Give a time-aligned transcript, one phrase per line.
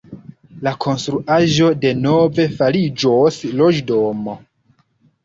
[0.67, 4.35] La konstruaĵo denove fariĝos loĝdomo.